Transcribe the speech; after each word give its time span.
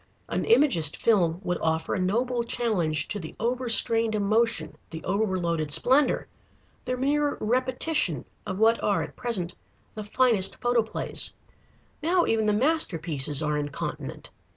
An 0.27 0.45
Imagist 0.45 0.97
film 0.97 1.39
would 1.43 1.59
offer 1.61 1.93
a 1.93 1.99
noble 1.99 2.41
challenge 2.41 3.07
to 3.09 3.19
the 3.19 3.35
overstrained 3.39 4.15
emotion, 4.15 4.75
the 4.89 5.03
over 5.03 5.37
loaded 5.37 5.69
splendor, 5.69 6.27
the 6.85 6.97
mere 6.97 7.37
repetition 7.39 8.25
of 8.47 8.57
what 8.57 8.81
are 8.83 9.03
at 9.03 9.15
present 9.15 9.53
the 9.93 10.01
finest 10.01 10.59
photoplays. 10.59 11.33
Now 12.01 12.25
even 12.25 12.47
the 12.47 12.51
masterpieces 12.51 13.43
are 13.43 13.59
incontinent. 13.59 14.31